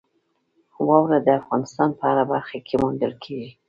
[0.87, 3.51] واوره د افغانستان په هره برخه کې موندل کېږي.